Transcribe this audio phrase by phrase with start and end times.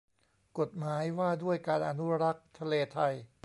[0.59, 3.13] กฎหมายว่าด้วยการอนุรักษ์ทะเลไทย